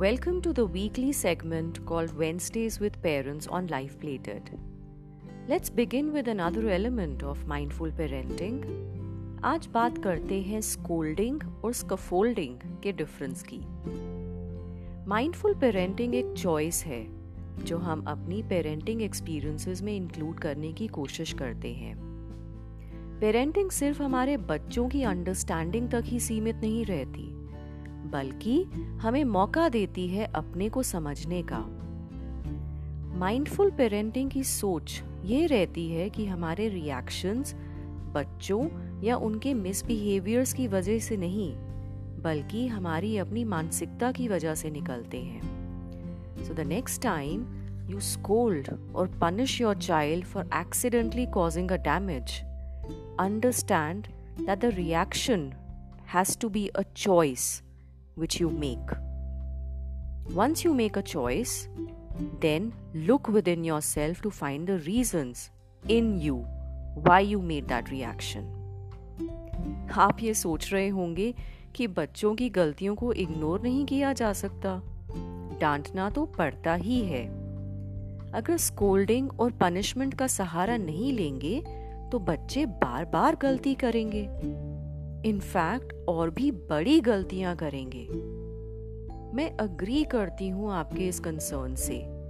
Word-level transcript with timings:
Welcome 0.00 0.40
to 0.42 0.54
the 0.54 0.64
weekly 0.64 1.12
segment 1.12 1.84
called 1.84 2.16
Wednesdays 2.16 2.80
with 2.80 3.02
Parents 3.02 3.46
on 3.48 3.66
Life 3.66 3.98
Plated. 4.00 4.48
Let's 5.46 5.68
begin 5.68 6.10
with 6.10 6.26
another 6.26 6.70
element 6.70 7.22
of 7.22 7.42
mindful 7.46 7.90
parenting. 7.98 8.62
आज 9.44 9.66
बात 9.66 9.98
करते 9.98 10.40
हैं 10.42 10.60
scolding 10.60 11.40
और 11.64 11.72
scaffolding 11.72 12.54
के 12.82 12.92
difference 12.92 13.42
की 13.52 13.58
mindful 15.06 15.54
parenting 15.54 16.14
एक 16.14 16.32
choice 16.36 16.84
है 16.84 17.04
जो 17.64 17.78
हम 17.78 18.04
अपनी 18.08 18.42
पेरेंटिंग 18.42 19.02
एक्सपीरियंसेस 19.02 19.82
में 19.82 19.96
इंक्लूड 19.96 20.38
करने 20.38 20.72
की 20.72 20.86
कोशिश 20.86 21.32
करते 21.32 21.72
हैं 21.72 21.94
पेरेंटिंग 23.20 23.70
सिर्फ़ 23.70 24.02
हमारे 24.02 24.36
बच्चों 24.36 24.88
की 24.88 25.02
अंडरस्टैंडिंग 25.02 25.90
तक 25.90 26.02
ही 26.04 26.20
सीमित 26.20 26.56
नहीं 26.56 26.84
रहती 26.84 27.39
बल्कि 28.10 28.62
हमें 29.00 29.24
मौका 29.24 29.68
देती 29.68 30.08
है 30.08 30.26
अपने 30.26 30.68
को 30.68 30.82
समझने 30.82 31.42
का। 31.42 31.58
माइंडफुल 33.18 33.70
पेरेंटिंग 33.70 34.30
की 34.30 34.44
सोच 34.44 35.02
ये 35.24 35.46
रहती 35.46 35.90
है 35.90 36.10
कि 36.10 36.26
हमारे 36.26 36.68
रिएक्शंस 36.68 37.54
बच्चों 38.14 38.68
या 39.02 39.16
उनके 39.16 39.54
मिसबिहेवियर्स 39.54 40.52
की 40.52 40.66
वजह 40.68 40.98
से 40.98 41.16
नहीं, 41.16 41.52
बल्कि 42.22 42.66
हमारी 42.66 43.16
अपनी 43.16 43.44
मानसिकता 43.44 44.12
की 44.12 44.28
वजह 44.28 44.54
से 44.54 44.70
निकलते 44.70 45.18
हैं। 45.18 46.44
So 46.44 46.54
the 46.54 46.60
next 46.60 47.02
time 47.02 47.46
you 47.90 48.00
scold 48.00 48.68
और 48.94 49.06
punish 49.08 49.60
your 49.60 49.74
child 49.74 50.24
for 50.24 50.50
accidentally 50.54 51.26
causing 51.26 51.70
a 51.70 51.76
damage 51.76 52.40
understand 53.20 54.06
that 54.40 54.60
the 54.60 54.70
reaction 54.72 55.54
has 56.06 56.36
to 56.36 56.48
be 56.48 56.70
a 56.74 56.84
choice. 57.06 57.69
Which 58.20 58.38
you 58.40 58.50
make. 58.50 58.92
Once 60.34 60.64
you 60.64 60.74
make 60.74 60.96
a 60.96 61.02
choice, 61.02 61.68
then 62.40 62.72
look 62.94 63.28
within 63.28 63.64
yourself 63.64 64.20
to 64.22 64.30
find 64.30 64.66
the 64.66 64.78
reasons 64.80 65.50
in 65.84 66.20
you 66.20 66.36
why 67.06 67.20
you 67.20 67.40
made 67.52 67.68
that 67.68 67.90
reaction. 67.90 68.48
आप 69.98 70.22
ये 70.22 70.34
सोच 70.34 70.72
रहे 70.72 70.88
होंगे 70.88 71.34
कि 71.74 71.86
बच्चों 71.86 72.34
की 72.34 72.48
गलतियों 72.50 72.94
को 72.94 73.12
इग्नोर 73.12 73.60
नहीं 73.62 73.84
किया 73.86 74.12
जा 74.12 74.32
सकता 74.32 74.80
डांटना 75.60 76.08
तो 76.10 76.24
पड़ता 76.38 76.74
ही 76.74 77.00
है 77.04 77.24
अगर 78.34 78.56
स्कोल्डिंग 78.56 79.30
और 79.40 79.52
पनिशमेंट 79.60 80.14
का 80.14 80.26
सहारा 80.26 80.76
नहीं 80.76 81.12
लेंगे 81.12 81.60
तो 82.12 82.18
बच्चे 82.18 82.66
बार 82.66 83.04
बार 83.04 83.36
गलती 83.42 83.74
करेंगे 83.74 84.28
इनफैक्ट 85.26 85.92
और 86.08 86.30
भी 86.30 86.50
बड़ी 86.50 87.00
गलतियाँ 87.00 87.56
करेंगे। 87.56 88.06
मैं 89.36 89.56
अग्री 89.56 90.04
करती 90.04 90.48
हूँ 90.48 90.72
आपके 90.72 91.08
इस 91.08 91.20
कंसर्न 91.20 91.74
से। 91.74 92.20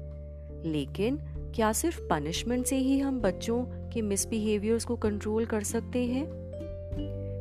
लेकिन 0.68 1.18
क्या 1.54 1.72
सिर्फ़ 1.72 2.00
पनिशमेंट 2.00 2.66
से 2.66 2.76
ही 2.76 2.98
हम 2.98 3.20
बच्चों 3.20 3.64
के 3.90 4.02
मिसबिहेवियर्स 4.02 4.84
को 4.84 4.96
कंट्रोल 4.96 5.46
कर 5.46 5.62
सकते 5.62 6.04
हैं? 6.04 6.26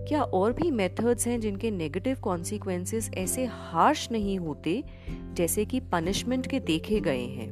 क्या 0.07 0.21
और 0.21 0.53
भी 0.53 0.71
मेथड्स 0.71 1.27
हैं 1.27 1.39
जिनके 1.39 1.71
नेगेटिव 1.71 2.17
कॉन्सिक्वेंसेस 2.21 3.11
ऐसे 3.13 3.45
हार्श 3.45 4.11
नहीं 4.11 4.39
होते, 4.39 4.83
जैसे 5.33 5.65
कि 5.65 5.79
पनिशमेंट 5.79 6.47
के 6.47 6.59
देखे 6.59 6.99
गए 6.99 7.25
हैं? 7.25 7.51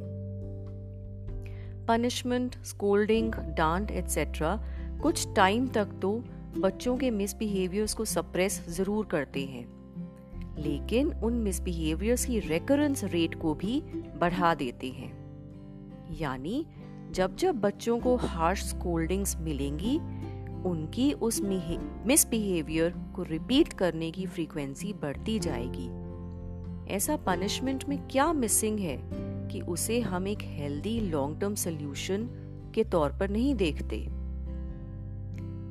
पनिशमेंट 1.88 2.64
स्कोल्डिंग 2.64 3.34
डांट 3.34 3.90
एटसेट्रा 3.90 4.64
कुछ 5.02 5.34
टाइम 5.36 5.68
तक 5.68 5.88
तो 6.02 6.24
बच्चों 6.56 6.96
के 6.96 7.10
मिसबिहेवियर्स 7.10 7.94
को 7.94 8.04
सप्रेस 8.04 8.64
ज़रूर 8.68 9.06
करते 9.06 9.44
हैं। 9.44 9.78
लेकिन 10.58 11.12
उन 11.12 11.32
मिसबिहेवियर्स 11.32 12.24
की 12.24 12.38
रेकरेंस 12.38 13.04
रेट 13.04 13.34
को 13.34 13.54
भी 13.54 13.80
बढ़ा 14.20 14.54
देते 14.54 14.88
हैं। 14.88 15.18
यानी, 16.20 16.66
जब 17.10 17.36
जब 17.36 17.60
बच्चों 17.60 18.00
को 18.00 18.16
हार्श 18.16 18.64
स्कोल्डिंग्स 18.64 19.36
मिलेंगी, 19.36 19.98
उनकी 20.68 21.12
उस 21.12 21.40
मिसबिहेवियर 22.06 22.94
को 23.16 23.22
रिपीट 23.22 23.72
करने 23.72 24.10
की 24.10 24.26
फ्रीक्वेंसी 24.26 24.92
बढ़ती 24.92 25.38
जाएगी। 25.38 26.08
ऐसा 26.92 27.16
पनिशमेंट 27.16 27.84
में 27.88 28.08
क्या 28.08 28.32
मिसिंग 28.32 28.78
है 28.78 29.02
कि 29.48 29.60
उसे 29.60 30.00
हम 30.00 30.28
एक 30.28 30.38
हेल्दी 30.42 31.00
लॉन्ग 31.00 31.40
टर्म 31.40 31.54
सोल्यूशन 31.54 32.28
के 32.74 32.84
तौर 32.84 33.10
पर 33.10 33.30
नहीं 33.30 33.54
देखते? 33.54 34.17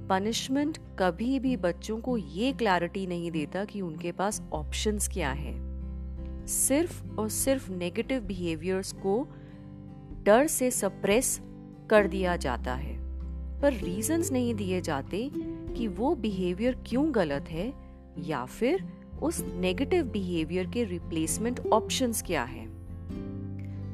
पनिशमेंट 0.10 0.78
कभी 1.00 1.40
भी 1.40 1.58
बच्चों 1.58 2.00
को 2.00 2.18
ये 2.18 2.54
क्लैरिटी 2.54 3.08
नहीं 3.08 3.32
देता 3.32 3.66
कि 3.66 3.82
उनके 3.82 4.12
पास 4.12 4.42
ऑप्शंस 4.54 5.08
क्या 5.08 5.32
है। 5.32 5.68
सिर्फ़ 6.48 7.08
और 7.08 7.30
सिर्फ़ 7.30 7.72
नेगेटिव 7.72 8.22
बिहेवियर्स 8.22 8.92
को 8.92 9.28
डर 10.24 10.48
से 10.48 10.72
सप्रेस 10.72 11.42
कर 11.90 12.08
दिया 12.08 12.36
जाता 12.36 12.74
है। 12.74 12.98
पर 13.62 13.74
रीजंस 13.74 14.32
नहीं 14.32 14.56
दिए 14.56 14.82
जाते 14.82 15.32
कि 15.74 15.88
वो 15.88 16.16
बिहेवियर 16.16 16.84
क्यों 16.88 17.16
गलत 17.16 17.46
है 17.50 17.74
या 18.20 18.46
फिर 18.46 18.86
उस 19.22 19.46
नेगेटिव 19.56 20.06
बिहेवियर 20.06 20.68
के 20.68 20.84
रिप्लेसमेंट 20.84 21.60
ऑप्शंस 21.60 22.22
क्या 22.22 22.44
है। 22.44 22.68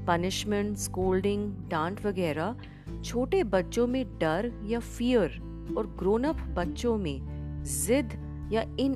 पनिशमेंट 0.06 0.78
स्कोल्डिंग 0.78 1.54
डांट 1.70 2.06
वगैरह 2.06 2.56
छोटे 3.04 3.44
बच्चों 3.44 3.88
में 3.88 4.18
डर 4.18 4.62
या 4.66 4.80
फियर 4.80 5.53
और 5.78 5.96
ग्रोन 6.00 6.24
अप 6.24 6.36
बच्चों 6.36 6.98
में 6.98 7.20
जिद 7.64 8.30
या 8.52 8.66
इन 8.80 8.96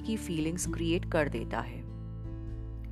की 0.00 0.16
फीलिंग्स 0.16 0.66
क्रिएट 0.66 1.12
कर 1.12 1.28
देता 1.28 1.60
है। 1.60 1.86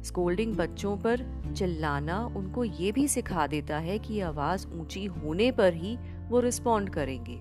स्कोल्डिंग 0.03 0.55
बच्चों 0.55 0.97
पर 0.97 1.45
चिल्लाना 1.57 2.27
उनको 2.27 2.65
ये 2.65 2.93
भी 2.93 3.09
सिखा 3.09 3.47
देता 3.47 3.79
है 3.79 3.99
कि 3.99 4.21
आवाज़ 4.21 4.67
ऊँची 4.67 5.05
होने 5.05 5.51
पर 5.51 5.75
ही 5.75 5.97
वो 6.29 6.41
रिस्पॉन्ड 6.41 6.91
करेंगे। 6.91 7.37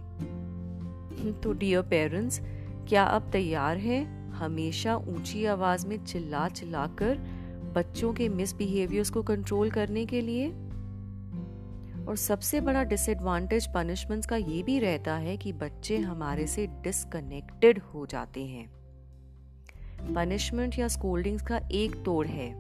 तो 1.31 1.53
डियर 1.53 1.81
पेरेंट्स 1.81 2.41
क्या 2.89 3.03
आप 3.03 3.29
तैयार 3.31 3.77
हैं 3.77 4.31
हमेशा 4.31 4.95
ऊँची 4.95 5.45
आवाज़ 5.45 5.87
में 5.87 6.05
चिल्ला 6.05 6.49
चिल्लाकर 6.49 7.17
बच्चों 7.75 8.13
के 8.13 8.29
मिसबिहेवियर्स 8.29 9.09
को 9.09 9.23
कंट्रोल 9.23 9.71
करने 9.71 10.05
के 10.05 10.21
लिए? 10.21 10.62
और 12.07 12.15
सबसे 12.15 12.61
बड़ा 12.61 12.83
डिसएडवांटेज 12.83 13.67
पनिशमेंट्स 13.73 14.27
का 14.27 14.35
ये 14.35 14.63
भी 14.63 14.79
रहता 14.79 15.15
है 15.15 15.37
कि 15.37 15.53
बच्चे 15.53 15.97
हमारे 15.97 16.47
से 16.47 16.67
डिसकनेक्टेड 16.67 17.79
हो 17.79 18.05
जाते 18.05 18.45
हैं। 18.45 18.67
पनिशमेंट 20.13 20.79
या 20.79 20.87
स्कोल्डिंग्स 20.87 21.41
का 21.41 21.59
एक 21.71 21.95
तोड़ 22.03 22.27
है। 22.27 22.53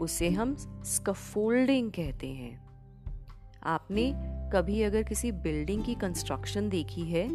उसे 0.00 0.30
हम 0.30 0.56
स्कफोल्डिंग 0.84 1.90
कहते 1.90 2.28
हैं। 2.28 2.64
आपने 3.62 4.12
कभी 4.52 4.82
अगर 4.82 5.02
किसी 5.02 5.32
बिल्डिंग 5.32 5.84
की 5.84 5.94
कंस्ट्रक्शन 5.94 6.68
देखी 6.68 7.02
है 7.02 7.28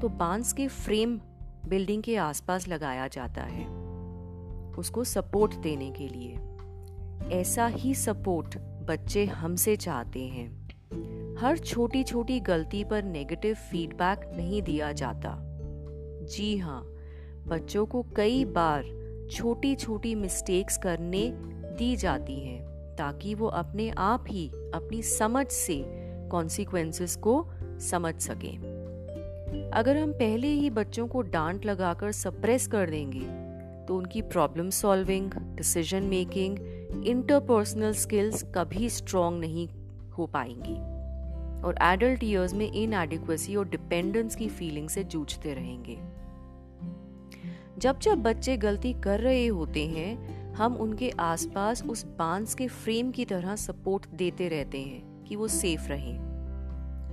तो 0.00 0.08
बाँस 0.08 0.52
के 0.52 0.68
फ्रेम 0.68 1.20
बिल्डिंग 1.66 2.02
के 2.02 2.16
आसपास 2.16 2.68
लगाया 2.68 3.08
जाता 3.08 3.42
है। 3.42 3.66
उसको 4.74 5.04
सपोर्ट 5.04 5.54
देने 5.54 5.90
के 5.90 6.08
लिए। 6.08 6.38
ऐसा 7.40 7.66
ही 7.66 7.94
सपोर्ट 7.94 8.58
बच्चे 8.88 9.24
हमसे 9.24 9.76
चाहते 9.76 10.26
हैं। 10.26 10.59
हर 11.40 11.58
छोटी 11.58 12.02
छोटी 12.02 12.40
गलती 12.40 12.84
पर 12.84 13.02
नेगेटिव 13.02 13.54
फीडबैक 13.54 14.20
नहीं 14.36 14.62
दिया 14.62 14.92
जाता। 14.92 15.36
जी 16.24 16.56
हाँ 16.58 16.82
बच्चों 17.46 17.86
को 17.86 18.06
कई 18.16 18.44
बार 18.44 18.84
छोटी 19.30 19.74
छोटी 19.74 20.14
मिस्टेक्स 20.14 20.76
करने 20.76 21.30
दी 21.78 21.96
जाती 21.96 22.40
हैं, 22.40 22.62
ताकि 22.96 23.34
वो 23.34 23.46
अपने 23.46 23.90
आप 23.90 24.24
ही 24.28 24.48
अपनी 24.48 25.02
समझ 25.02 25.46
से 25.46 25.84
कॉन्सिक्वेंसेस 26.30 27.16
को 27.16 27.46
समझ 27.80 28.14
सके। 28.14 28.56
अगर 29.70 29.96
हम 29.96 30.12
पहले 30.12 30.48
ही 30.48 30.70
बच्चों 30.70 31.08
को 31.08 31.22
डांट 31.22 31.66
लगाकर 31.66 32.12
सप्रेस 32.12 32.66
कर 32.66 32.90
देंगे 32.90 33.26
तो 33.86 33.96
उनकी 33.96 34.22
problem 34.22 34.70
solving 34.70 35.30
decision 35.34 36.02
making 36.02 36.58
interpersonal 37.06 37.92
skills 37.92 38.42
कभी 38.54 38.90
स्ट्रॉन्ग 38.90 39.40
नहीं 39.40 39.68
हो 40.20 40.26
पाएँगी। 40.26 40.74
और 41.62 41.74
एडल्ट 41.82 42.24
ईयर्स 42.24 42.54
में 42.54 42.72
इन 42.72 42.94
और 42.94 43.68
डिपेंडेंस 43.68 44.36
की 44.36 44.48
फीलिंग 44.48 44.88
से 44.88 45.04
जूझते 45.04 45.54
रहेंगे। 45.54 45.98
जब 47.78 47.98
जब 47.98 48.22
बच्चे 48.22 48.56
गलती 48.56 48.92
कर 48.92 49.20
रहे 49.20 49.46
होते 49.46 49.86
हैं, 49.86 50.40
हम 50.54 50.76
उनके 50.76 51.10
आसपास 51.10 51.84
उस 51.84 52.06
बाँस 52.18 52.54
के 52.54 52.68
फ्रेम 52.68 53.10
की 53.10 53.24
तरह 53.24 53.56
सपोर्ट 53.56 54.06
देते 54.08 54.48
रहते 54.48 54.80
हैं 54.80 55.24
कि 55.24 55.36
वो 55.36 55.48
सेफ़ 55.48 55.88
रहें। 55.88 56.30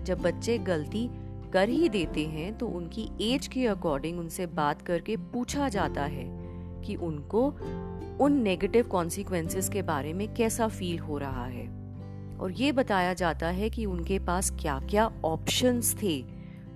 जब 0.04 0.20
बच्चे 0.20 0.58
गलती 0.58 1.10
कर 1.54 1.70
ही 1.70 1.90
देते 1.90 2.26
हैं 2.26 2.58
तो 2.58 2.68
उनकी 2.68 3.10
एज 3.22 3.48
के 3.48 3.68
अकॉर्डिंग 3.68 4.20
उनसे 4.20 4.46
बात 4.46 4.82
करके 4.82 5.18
पूछा 5.18 5.70
जाता 5.70 6.04
है 6.04 6.26
कि 6.82 6.96
उनको 6.96 7.46
उन 8.24 8.34
नेगेटिव 8.42 8.88
कॉन्सिक्वेंसेस 8.88 9.70
के 9.70 9.82
बारे 9.82 10.14
में 10.14 10.34
कैसा 10.34 10.68
फील 10.68 11.00
हो 11.00 11.18
रहा 11.18 11.46
है। 11.46 11.87
और 12.40 12.52
ये 12.52 12.72
बताया 12.72 13.14
जाता 13.14 13.48
है 13.48 13.70
कि 13.70 13.86
उनके 13.86 14.20
पास 14.20 14.52
क्या 14.52 14.80
क्या 14.80 15.12
ऑप्शंस 15.26 15.96
थे 16.02 16.22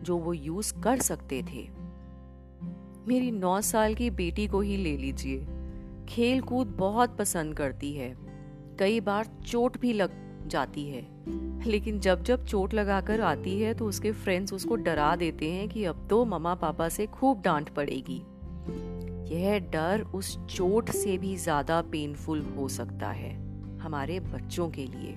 जो 0.03 0.17
वो 0.17 0.33
यूज़ 0.33 0.73
कर 0.81 0.99
सकते 0.99 1.41
थे। 1.43 1.67
मेरी 3.07 3.31
नौ 3.31 3.61
साल 3.61 3.95
की 3.95 4.09
बेटी 4.09 4.47
को 4.47 4.61
ही 4.61 4.77
ले 4.77 4.97
लीजिए। 4.97 5.45
खेल 6.09 6.41
कूद 6.41 6.67
बहुत 6.67 7.17
पसंद 7.17 7.55
करती 7.55 7.93
है। 7.93 8.15
कई 8.79 8.99
बार 8.99 9.27
चोट 9.45 9.79
भी 9.79 9.93
लग 9.93 10.11
जाती 10.47 10.87
है। 10.87 11.01
लेकिन 11.65 11.99
जब 11.99 12.23
जब 12.23 12.45
चोट 12.45 12.73
लगाकर 12.73 13.21
आती 13.21 13.59
है 13.61 13.73
तो 13.73 13.85
उसके 13.85 14.11
फ्रेंड्स 14.11 14.53
उसको 14.53 14.75
डरा 14.75 15.15
देते 15.15 15.51
हैं 15.51 15.69
कि 15.69 15.85
अब 15.85 16.07
तो 16.09 16.23
मम्मा 16.25 16.55
पापा 16.55 16.89
से 16.89 17.05
खूब 17.05 17.41
डांट 17.41 17.69
पड़ेगी। 17.69 18.21
यह 19.35 19.59
डर 19.59 20.01
उस 20.15 20.37
चोट 20.45 20.89
से 20.89 21.17
भी 21.17 21.35
ज़्यादा 21.37 21.81
पेनफुल 21.81 22.41
हो 22.57 22.67
सकता 22.67 23.07
है। 23.07 23.33
हमारे 23.79 24.19
बच्चों 24.19 24.69
के 24.69 24.85
लिए। 24.85 25.15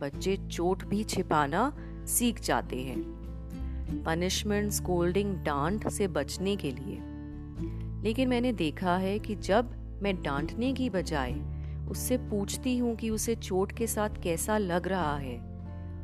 बच्चे 0.00 0.36
चोट 0.36 0.84
भी 0.84 1.04
छिपाना 1.04 1.72
सीख 2.06 2.40
जाते 2.40 2.82
हैं। 2.82 4.02
पनिशमेंट 4.06 4.72
स्कोल्डिंग 4.72 5.34
डांट 5.34 5.88
से 5.88 6.08
बचने 6.08 6.56
के 6.56 6.70
लिए। 6.70 6.98
लेकिन 8.02 8.28
मैंने 8.28 8.52
देखा 8.52 8.96
है 8.96 9.18
कि 9.18 9.34
जब 9.34 9.70
मैं 10.02 10.22
डांटने 10.22 10.72
की 10.72 10.90
बजाय 10.90 11.34
उससे 11.90 12.16
पूछती 12.16 12.78
हूँ 12.78 12.96
कि 12.96 13.10
उसे 13.10 13.34
चोट 13.34 13.72
के 13.72 13.86
साथ 13.86 14.10
कैसा 14.22 14.58
लग 14.58 14.88
रहा 14.88 15.16
है 15.16 15.38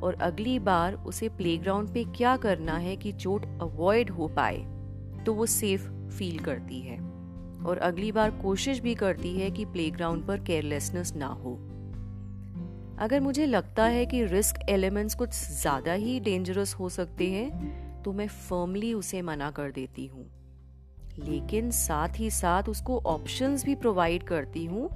और 0.02 0.14
अगली 0.14 0.58
बार 0.58 0.94
उसे 0.94 1.28
प्लेग्राउंड 1.28 1.88
पे 1.88 2.04
क्या 2.04 2.37
करना 2.37 2.76
है 2.76 2.96
कि 2.96 3.12
चोट 3.12 3.46
अवॉइड 3.46 4.10
हो 4.10 4.28
पाए 4.28 4.58
तो 5.26 5.34
वो 5.34 5.46
सेफ़ 5.46 5.90
फील 5.90 6.38
करती 6.38 6.81
है 6.81 6.98
और 7.66 7.78
अगली 7.78 8.12
बार 8.12 8.31
कोशिश 8.31 8.81
भी 8.81 8.94
करती 8.94 9.34
है 9.38 9.50
कि 9.50 9.64
प्लेग्राउंड 9.64 10.26
पर 10.26 10.40
केयरलेसनेस 10.40 11.14
ना 11.14 11.26
हो। 11.26 11.69
अगर 13.00 13.20
मुझे 13.20 13.47
लगता 13.47 13.85
है 13.85 14.06
कि 14.06 14.25
रिस्क 14.25 14.58
एलिमेंट्स 14.69 15.14
कुछ 15.14 15.31
ज़्यादा 15.31 15.93
ही 15.93 16.20
डेंजरस 16.20 16.75
हो 16.75 16.88
सकते 16.88 17.31
हैं 17.31 18.02
तो 18.02 18.12
मैं 18.12 18.29
फर्मली 18.29 18.93
उसे 18.94 19.23
मना 19.23 19.50
कर 19.50 19.70
देती 19.70 20.06
हूँ। 20.06 20.26
लेकिन 21.19 21.70
साथ 21.70 22.08
ही 22.19 22.31
साथ 22.31 22.69
उसको 22.69 22.99
ऑप्शंस 23.06 23.64
भी 23.64 23.75
प्रोवाइड 23.75 24.23
करती 24.23 24.64
हूँ, 24.64 24.91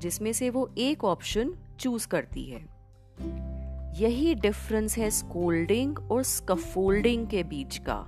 जिसमें 0.00 0.32
से 0.32 0.50
वो 0.50 0.68
एक 0.78 1.04
ऑप्शन 1.04 1.54
चूज़ 1.80 2.08
करती 2.08 2.44
है। 2.44 2.60
यही 4.00 4.34
डिफरेंस 4.34 4.98
है 4.98 5.10
स्कोल्डिंग 5.10 5.98
और 6.12 6.22
स्कफोल्डिंग 6.22 7.26
के 7.26 7.42
बीच 7.42 7.78
का। 7.78 8.04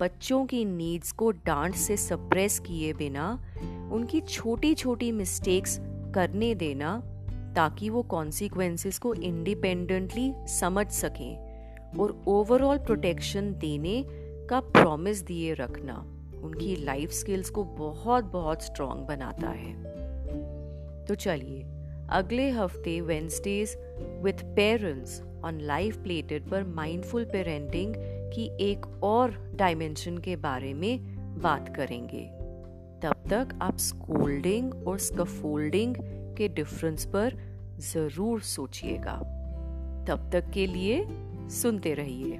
बच्चों 0.00 0.44
की 0.46 0.64
नीड्स 0.64 1.12
को 1.12 1.30
डांट 1.30 1.74
से 1.74 1.96
सप्रेस 1.96 2.58
किए 2.58 2.92
बिना, 2.92 3.32
उनकी 3.92 4.20
छोटी 4.20 4.74
छोटी 4.74 5.12
मिस्टेक्स 5.12 5.78
करने 6.14 6.54
देना 6.54 7.02
ताकि 7.56 7.90
वो 7.90 8.02
कॉन्सिक्वेंसेस 8.02 8.98
को 8.98 9.14
इंडिपेंडेंटली 9.14 10.32
समझ 10.36 10.86
सकें 10.86 11.36
और 11.98 12.24
ओवरऑल 12.26 12.78
प्रोटेक्शन 12.78 13.52
देने 13.52 14.04
का 14.50 14.60
प्रॉमिस 14.60 15.22
दिए 15.22 15.54
रखना 15.54 15.94
उनकी 16.42 16.84
लाइफ 16.84 17.10
स्किल्स 17.10 17.50
को 17.50 17.64
बहुत 17.64 18.24
बहुत 18.24 18.62
स्ट्रॉन्ग 18.62 19.06
बनाता 19.06 19.48
है। 19.48 19.74
तो 21.04 21.14
चलिए, 21.14 21.62
अगले 22.10 22.50
हफ़्ते 22.50 23.00
Wednesdays 23.00 23.76
with 24.22 24.44
parents 24.56 25.22
on 25.44 25.58
life 25.60 25.96
plated 25.96 26.48
पर 26.48 26.64
माइंडफुल 26.64 27.24
पेरेंटिंग 27.24 27.94
की 28.32 28.50
एक 28.60 28.86
और 29.02 29.52
डायमेंशन 29.54 30.18
के 30.18 30.36
बारे 30.36 30.74
में 30.74 30.98
बात 31.40 31.76
करेंगे। 31.76 32.24
तब 33.02 33.14
तक 33.30 33.58
आप 33.62 33.78
स्कोल्डिंग 33.78 34.88
और 34.88 34.98
स्कफोल्डिंग 34.98 35.96
के 36.36 36.48
डिफरेंस 36.48 37.04
पर 37.04 37.36
ज़रूर 37.80 38.40
सोचिएगा। 38.40 39.16
तब 40.08 40.30
तक 40.32 40.50
के 40.50 40.66
लिए 40.66 41.04
सुनते 41.50 41.94
रहिए। 41.94 42.38